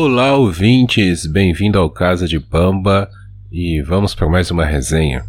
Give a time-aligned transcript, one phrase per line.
[0.00, 1.26] Olá, ouvintes!
[1.26, 3.10] Bem-vindo ao Casa de Pamba
[3.50, 5.24] e vamos para mais uma resenha.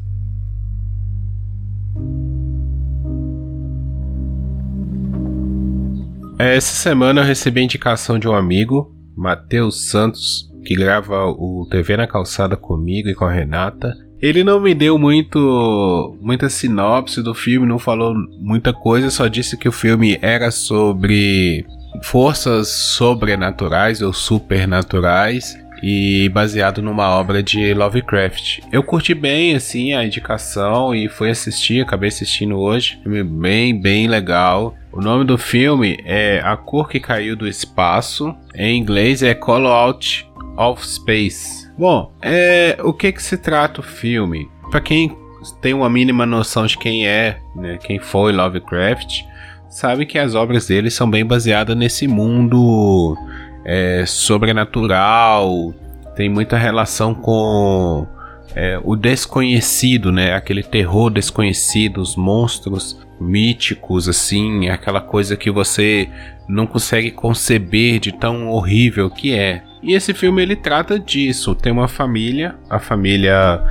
[6.37, 11.97] Essa semana eu recebi a indicação de um amigo, Matheus Santos, que grava o TV
[11.97, 13.91] na Calçada comigo e com a Renata.
[14.21, 19.57] Ele não me deu muito muita sinopse do filme, não falou muita coisa, só disse
[19.57, 21.65] que o filme era sobre
[22.03, 28.59] forças sobrenaturais ou supernaturais e baseado numa obra de Lovecraft.
[28.71, 32.99] Eu curti bem assim a indicação e fui assistir, acabei assistindo hoje.
[33.01, 34.75] Filme bem, bem legal.
[34.91, 38.35] O nome do filme é A Cor que Caiu do Espaço.
[38.53, 41.69] Em inglês é Call Out of Space.
[41.77, 44.49] Bom, é, o que que se trata o filme?
[44.69, 45.15] Para quem
[45.61, 49.23] tem uma mínima noção de quem é, né, quem foi Lovecraft,
[49.69, 53.15] sabe que as obras dele são bem baseadas nesse mundo
[53.63, 55.73] é, sobrenatural,
[56.15, 58.07] tem muita relação com
[58.55, 60.33] é, o desconhecido, né?
[60.33, 66.09] Aquele terror desconhecido, os monstros míticos, assim, aquela coisa que você
[66.47, 69.61] não consegue conceber de tão horrível que é.
[69.83, 71.55] E esse filme ele trata disso.
[71.55, 73.61] Tem uma família, a família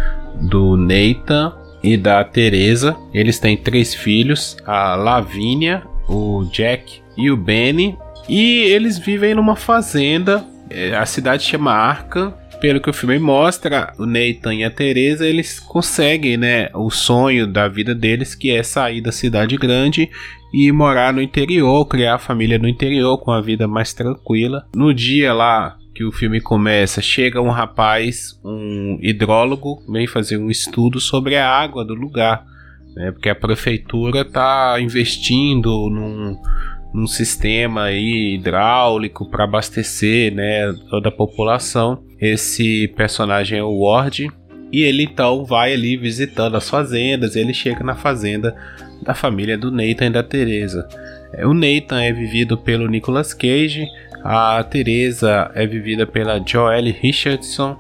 [0.40, 2.96] do Nathan, e da Teresa.
[3.12, 7.96] Eles têm três filhos, a Lavínia, o Jack e o Benny.
[8.28, 10.44] E eles vivem numa fazenda.
[10.70, 12.34] É, a cidade chama Arca.
[12.60, 17.46] Pelo que o filme mostra, o Nathan e a Teresa eles conseguem, né, o sonho
[17.46, 20.10] da vida deles, que é sair da cidade grande
[20.52, 24.66] e morar no interior, criar a família no interior com a vida mais tranquila.
[24.74, 30.48] No dia lá que o filme começa, chega um rapaz, um hidrólogo, vem fazer um
[30.48, 32.44] estudo sobre a água do lugar,
[32.94, 33.10] né?
[33.10, 36.40] Porque a prefeitura está investindo num,
[36.94, 42.04] num sistema aí hidráulico para abastecer, né, toda a população.
[42.20, 44.30] Esse personagem é o Ward
[44.70, 47.34] e ele então vai ali visitando as fazendas.
[47.34, 48.54] Ele chega na fazenda
[49.02, 50.88] da família do Nathan e da Teresa.
[51.32, 53.84] É, o Nathan é vivido pelo Nicolas Cage
[54.24, 57.78] a Teresa é vivida pela Joelle Richardson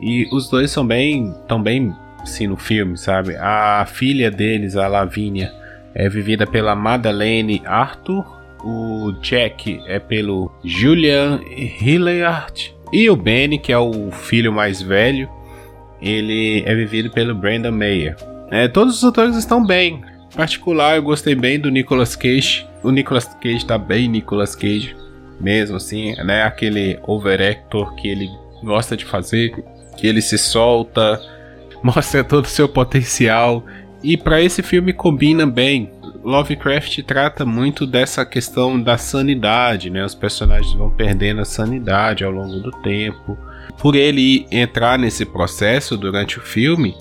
[0.00, 3.36] e os dois são bem, tão bem, sim, no filme, sabe?
[3.36, 5.52] A filha deles, a Lavínia,
[5.94, 8.24] é vivida pela Madeleine Arthur.
[8.62, 11.40] O Jack é pelo Julian
[11.80, 12.74] Hilliard.
[12.92, 15.28] E o Benny, que é o filho mais velho,
[16.00, 18.16] ele é vivido pelo Brandon Mayer.
[18.50, 20.02] É, todos os atores estão bem.
[20.32, 22.66] Em particular, eu gostei bem do Nicolas Cage.
[22.82, 24.94] O Nicolas Cage tá bem Nicolas Cage
[25.40, 26.42] mesmo, assim, né?
[26.42, 28.30] Aquele overactor que ele
[28.62, 29.52] gosta de fazer,
[29.96, 31.20] que ele se solta,
[31.82, 33.64] mostra todo o seu potencial.
[34.02, 35.90] E para esse filme combina bem.
[36.22, 40.04] Lovecraft trata muito dessa questão da sanidade, né?
[40.04, 43.38] Os personagens vão perdendo a sanidade ao longo do tempo.
[43.78, 46.96] Por ele entrar nesse processo durante o filme,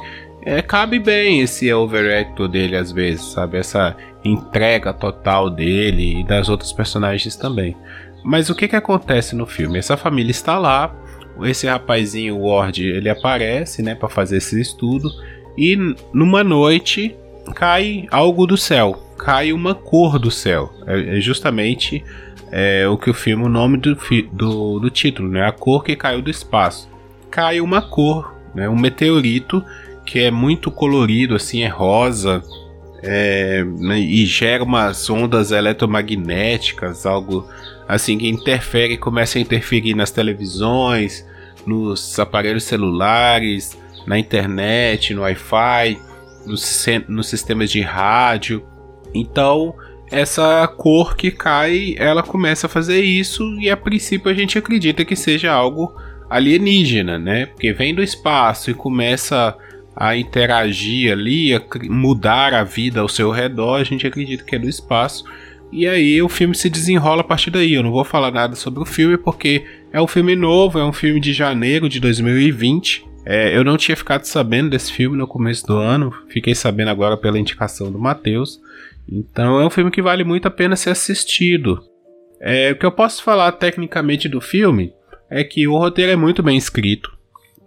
[0.45, 3.57] é, cabe bem esse overactor dele às vezes, sabe?
[3.57, 7.75] Essa entrega total dele e das outras personagens também.
[8.25, 9.77] Mas o que que acontece no filme?
[9.77, 10.95] Essa família está lá,
[11.43, 15.11] esse rapazinho Ward, ele aparece, né, para fazer esse estudo
[15.55, 15.77] e
[16.11, 17.15] numa noite
[17.53, 20.73] cai algo do céu, cai uma cor do céu.
[20.87, 22.03] É, é justamente
[22.51, 23.95] é, o que o filme, o nome do,
[24.31, 26.89] do, do título, né, a cor que caiu do espaço.
[27.29, 29.63] Cai uma cor, né, um meteorito
[30.03, 32.41] que é muito colorido, assim, é rosa,
[33.03, 37.47] é, né, e gera umas ondas eletromagnéticas, algo
[37.87, 41.25] assim que interfere, começa a interferir nas televisões,
[41.65, 45.99] nos aparelhos celulares, na internet, no Wi-Fi,
[46.45, 48.65] nos, nos sistemas de rádio.
[49.13, 49.73] Então,
[50.11, 55.03] essa cor que cai, ela começa a fazer isso e a princípio a gente acredita
[55.03, 55.95] que seja algo
[56.29, 57.47] alienígena, né?
[57.47, 59.55] Porque vem do espaço e começa
[59.95, 64.59] a interagir ali, a mudar a vida ao seu redor, a gente acredita que é
[64.59, 65.23] do espaço.
[65.71, 67.73] E aí o filme se desenrola a partir daí.
[67.73, 70.93] Eu não vou falar nada sobre o filme porque é um filme novo, é um
[70.93, 73.05] filme de janeiro de 2020.
[73.25, 77.17] É, eu não tinha ficado sabendo desse filme no começo do ano, fiquei sabendo agora
[77.17, 78.59] pela indicação do Matheus.
[79.11, 81.81] Então é um filme que vale muito a pena ser assistido.
[82.39, 84.93] É, o que eu posso falar tecnicamente do filme
[85.29, 87.11] é que o roteiro é muito bem escrito,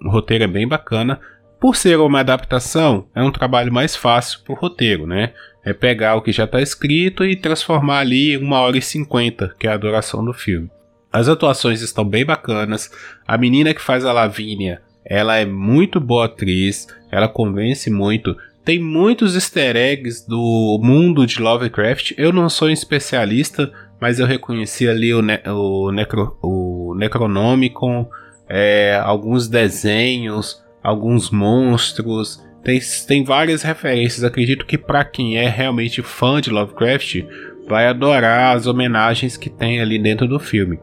[0.00, 1.20] o roteiro é bem bacana.
[1.60, 5.32] Por ser uma adaptação, é um trabalho mais fácil pro roteiro, né?
[5.68, 9.54] é pegar o que já está escrito e transformar ali em uma hora e cinquenta,
[9.58, 10.70] que é a duração do filme.
[11.12, 12.90] As atuações estão bem bacanas.
[13.26, 18.36] A menina que faz a Lavínia, ela é muito boa atriz, ela convence muito.
[18.64, 22.12] Tem muitos easter eggs do mundo de Lovecraft.
[22.16, 23.70] Eu não sou um especialista,
[24.00, 28.08] mas eu reconheci ali o, ne o, necro o Necronomicon,
[28.48, 32.42] é, alguns desenhos, alguns monstros.
[32.62, 34.24] Tem, tem várias referências.
[34.24, 37.24] Acredito que para quem é realmente fã de Lovecraft
[37.68, 40.78] vai adorar as homenagens que tem ali dentro do filme.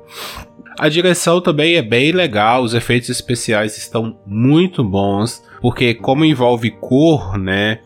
[0.77, 6.69] A direção também é bem legal, os efeitos especiais estão muito bons, porque como envolve
[6.69, 7.79] cor, né,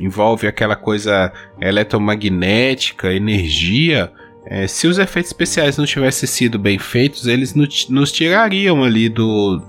[0.00, 4.10] envolve aquela coisa eletromagnética, energia,
[4.44, 9.62] é, se os efeitos especiais não tivessem sido bem feitos, eles nos tirariam ali do,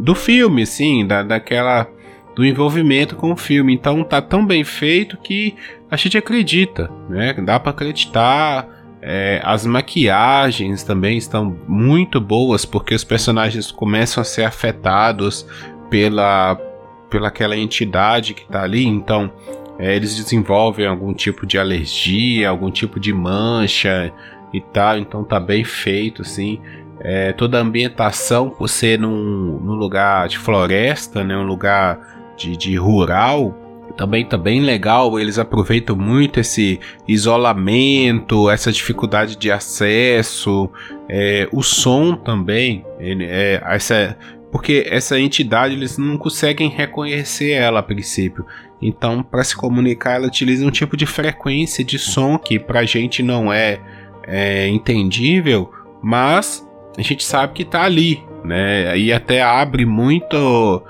[0.00, 1.86] do filme, sim, da, daquela
[2.34, 3.74] do envolvimento com o filme.
[3.74, 5.54] Então tá tão bem feito que
[5.90, 7.34] a gente acredita, né?
[7.34, 8.66] Dá para acreditar.
[9.02, 15.46] É, as maquiagens também estão muito boas porque os personagens começam a ser afetados
[15.88, 16.58] pela
[17.08, 18.86] pela aquela entidade que está ali.
[18.86, 19.32] Então
[19.78, 24.12] é, eles desenvolvem algum tipo de alergia, algum tipo de mancha
[24.52, 24.98] e tal.
[24.98, 26.60] Então tá bem feito assim.
[27.02, 31.98] É, toda a ambientação por ser num, num lugar de floresta, né, um lugar
[32.36, 33.56] de, de rural,
[33.96, 40.70] também tá bem legal, eles aproveitam muito esse isolamento, essa dificuldade de acesso,
[41.08, 44.16] é, o som também, é, essa,
[44.50, 48.44] porque essa entidade eles não conseguem reconhecer ela a princípio.
[48.80, 52.84] Então, para se comunicar, ela utiliza um tipo de frequência de som que para a
[52.84, 53.78] gente não é,
[54.26, 55.70] é entendível,
[56.02, 56.66] mas
[56.96, 58.96] a gente sabe que está ali, né?
[58.96, 60.82] E até abre muito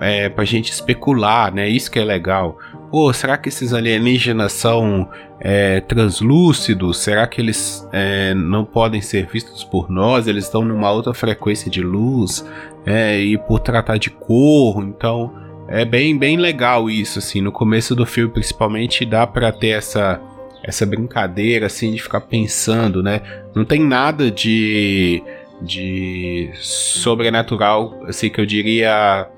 [0.00, 1.68] é, pra gente especular, né?
[1.68, 2.58] Isso que é legal.
[2.90, 5.08] Pô, será que esses alienígenas são
[5.40, 6.98] é, translúcidos?
[6.98, 10.26] Será que eles é, não podem ser vistos por nós?
[10.26, 12.46] Eles estão numa outra frequência de luz
[12.86, 15.32] é, e por tratar de cor, então
[15.68, 17.42] é bem bem legal isso assim.
[17.42, 20.20] No começo do filme, principalmente, dá para ter essa
[20.64, 23.20] essa brincadeira assim de ficar pensando, né?
[23.54, 25.22] Não tem nada de
[25.60, 29.28] de sobrenatural, assim que eu diria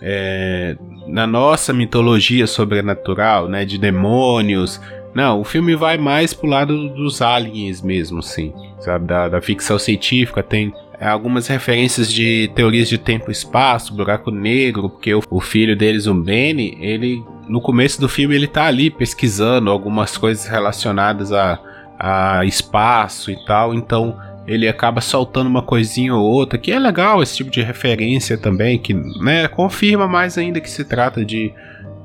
[0.00, 0.76] é,
[1.06, 4.80] na nossa mitologia sobrenatural, né, de demônios.
[5.14, 9.78] Não, o filme vai mais pro lado dos aliens mesmo, sim, sabe, da, da ficção
[9.78, 15.40] científica, tem algumas referências de teorias de tempo e espaço, buraco negro, porque o, o,
[15.40, 20.46] filho deles, o Benny, ele no começo do filme ele tá ali pesquisando algumas coisas
[20.46, 21.58] relacionadas a,
[21.98, 27.22] a espaço e tal, então ele acaba soltando uma coisinha ou outra, que é legal
[27.22, 31.52] esse tipo de referência também, que né, confirma mais ainda que se trata de,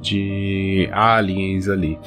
[0.02, 2.00] de aliens ali.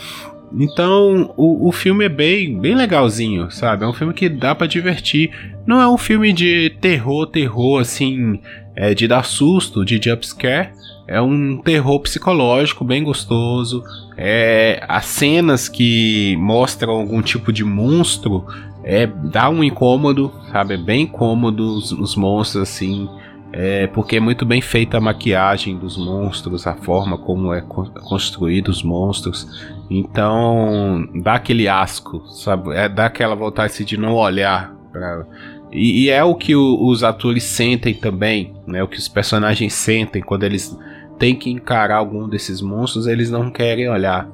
[0.56, 3.84] Então, o, o filme é bem, bem legalzinho, sabe?
[3.84, 5.30] É um filme que dá para divertir.
[5.66, 8.40] Não é um filme de terror, terror, assim,
[8.76, 10.70] é, de dar susto, de jumpscare.
[11.08, 13.82] É um terror psicológico bem gostoso.
[14.16, 18.46] É, as cenas que mostram algum tipo de monstro
[18.84, 20.74] é, dá um incômodo, sabe?
[20.74, 23.08] É bem incômodo os, os monstros assim.
[23.56, 28.68] É, porque é muito bem feita a maquiagem dos monstros, a forma como é construído
[28.68, 29.46] os monstros.
[29.88, 32.74] Então dá aquele asco, sabe?
[32.74, 35.24] É, dá aquela vontade de não olhar pra...
[35.70, 38.82] e, e, é o que o, os atores sentem também, né?
[38.82, 40.76] O que os personagens sentem quando eles
[41.16, 44.28] têm que encarar algum desses monstros, eles não querem olhar.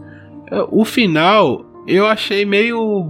[0.71, 3.09] O final eu achei meio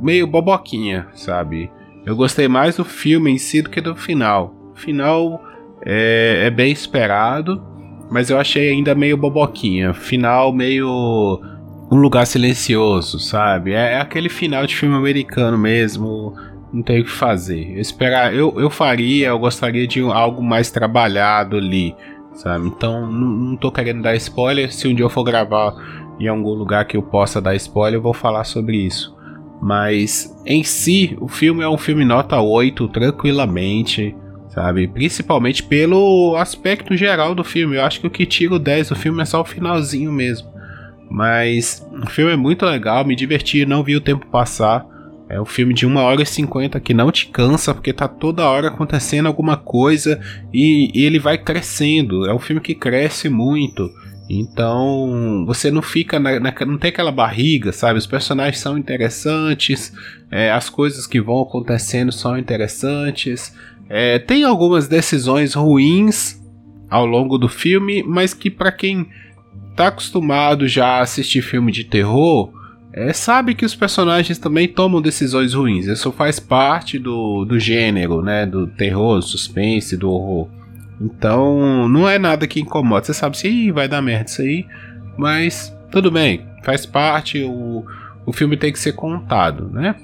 [0.00, 1.70] meio boboquinha, sabe?
[2.04, 4.54] Eu gostei mais do filme em si do que do final.
[4.72, 5.42] O final
[5.84, 7.62] é, é bem esperado,
[8.10, 9.92] mas eu achei ainda meio boboquinha.
[9.92, 11.40] Final meio
[11.90, 13.72] um lugar silencioso, sabe?
[13.72, 16.34] É, é aquele final de filme americano mesmo.
[16.72, 17.74] Não tem o que fazer.
[17.74, 21.96] Eu esperar, eu, eu faria, eu gostaria de algo mais trabalhado ali,
[22.34, 22.68] sabe?
[22.68, 24.72] Então não, não tô querendo dar spoiler.
[24.72, 25.74] Se um dia eu for gravar
[26.18, 29.16] em algum lugar que eu possa dar spoiler, eu vou falar sobre isso.
[29.60, 34.14] Mas em si, o filme é um filme nota 8, tranquilamente,
[34.48, 34.86] sabe?
[34.86, 37.76] Principalmente pelo aspecto geral do filme.
[37.76, 40.48] Eu acho que o que tira o 10 do filme é só o finalzinho mesmo.
[41.10, 44.86] Mas o filme é muito legal, me diverti, não vi o tempo passar.
[45.28, 48.48] É um filme de 1 hora e 50 que não te cansa, porque tá toda
[48.48, 50.20] hora acontecendo alguma coisa
[50.52, 52.26] e, e ele vai crescendo.
[52.26, 53.90] É um filme que cresce muito.
[54.30, 57.98] Então você não fica na, na, não tem aquela barriga, sabe?
[57.98, 59.92] Os personagens são interessantes,
[60.30, 63.54] é, as coisas que vão acontecendo são interessantes.
[63.88, 66.38] É, tem algumas decisões ruins
[66.90, 69.08] ao longo do filme, mas que para quem
[69.74, 72.52] tá acostumado já a assistir filme de terror,
[72.92, 75.86] é, sabe que os personagens também tomam decisões ruins.
[75.86, 78.46] Isso faz parte do, do gênero, né?
[78.46, 80.48] Do terror, suspense, do horror.
[81.00, 83.04] Então, não é nada que incomoda.
[83.04, 84.66] Você sabe se vai dar merda isso aí,
[85.16, 87.42] mas tudo bem, faz parte.
[87.44, 87.84] O,
[88.26, 89.94] o filme tem que ser contado, né?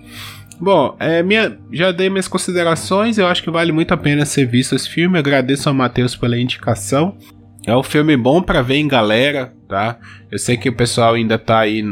[0.61, 3.19] Bom, é, minha, já dei minhas considerações.
[3.19, 5.19] Eu acho que vale muito a pena ser visto esse filme.
[5.19, 7.17] Agradeço ao Matheus pela indicação.
[7.67, 9.99] É um filme bom para ver em galera, tá?
[10.31, 11.83] Eu sei que o pessoal ainda tá aí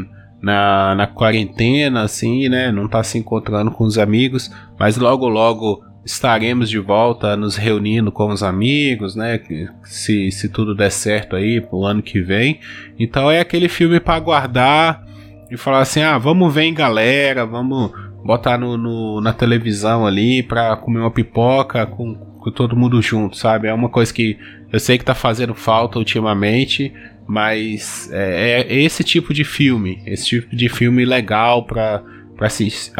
[0.43, 2.69] na, na quarentena, assim, né?
[2.69, 8.11] Não tá se encontrando com os amigos, mas logo logo estaremos de volta nos reunindo
[8.11, 9.39] com os amigos, né?
[9.85, 12.59] Se, se tudo der certo aí pro ano que vem.
[12.99, 15.07] Então é aquele filme para guardar
[15.49, 17.91] e falar assim: ah, vamos ver em galera, vamos
[18.25, 23.37] botar no, no, na televisão ali pra comer uma pipoca com, com todo mundo junto,
[23.37, 23.69] sabe?
[23.69, 24.37] É uma coisa que
[24.73, 26.91] eu sei que tá fazendo falta ultimamente,
[27.27, 32.03] mas é, é esse tipo de filme, esse tipo de filme legal pra,
[32.35, 32.47] pra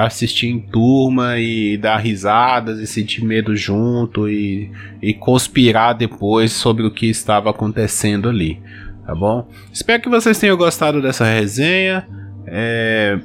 [0.06, 6.86] assistir em turma e dar risadas e sentir medo junto e, e conspirar depois sobre
[6.86, 8.62] o que estava acontecendo ali,
[9.06, 9.48] tá bom?
[9.72, 12.08] Espero que vocês tenham gostado dessa resenha.
[12.46, 13.20] É,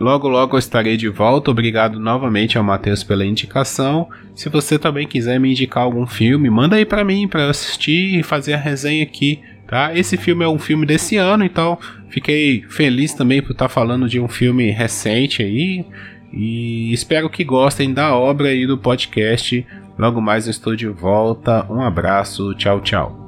[0.00, 1.50] Logo, logo eu estarei de volta.
[1.50, 4.08] Obrigado novamente ao Matheus pela indicação.
[4.34, 8.22] Se você também quiser me indicar algum filme, manda aí para mim para assistir e
[8.22, 9.96] fazer a resenha aqui, tá?
[9.96, 11.78] Esse filme é um filme desse ano, então
[12.10, 15.86] fiquei feliz também por estar tá falando de um filme recente aí.
[16.32, 19.64] E espero que gostem da obra e do podcast.
[19.96, 21.64] Logo mais eu estou de volta.
[21.70, 23.19] Um abraço, tchau, tchau.